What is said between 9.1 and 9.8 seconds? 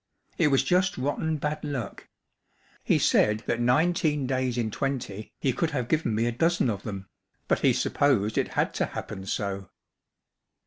so.